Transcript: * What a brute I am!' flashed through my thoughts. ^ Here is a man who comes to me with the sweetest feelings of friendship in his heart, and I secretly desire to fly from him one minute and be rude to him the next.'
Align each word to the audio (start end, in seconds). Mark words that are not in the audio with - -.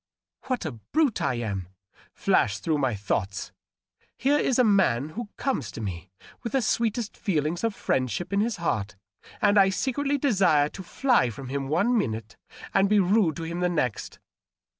* 0.25 0.41
What 0.47 0.65
a 0.65 0.71
brute 0.71 1.21
I 1.21 1.35
am!' 1.35 1.67
flashed 2.11 2.63
through 2.63 2.79
my 2.79 2.95
thoughts. 2.95 3.51
^ 4.05 4.09
Here 4.17 4.39
is 4.39 4.57
a 4.57 4.63
man 4.63 5.09
who 5.09 5.29
comes 5.37 5.69
to 5.73 5.79
me 5.79 6.09
with 6.41 6.53
the 6.53 6.61
sweetest 6.63 7.15
feelings 7.15 7.63
of 7.63 7.75
friendship 7.75 8.33
in 8.33 8.39
his 8.41 8.55
heart, 8.55 8.95
and 9.43 9.59
I 9.59 9.69
secretly 9.69 10.17
desire 10.17 10.69
to 10.69 10.81
fly 10.81 11.29
from 11.29 11.49
him 11.49 11.67
one 11.67 11.95
minute 11.95 12.35
and 12.73 12.89
be 12.89 12.99
rude 12.99 13.35
to 13.35 13.43
him 13.43 13.59
the 13.59 13.69
next.' 13.69 14.17